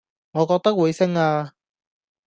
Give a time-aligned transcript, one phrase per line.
[0.31, 1.53] 我覺得會升呀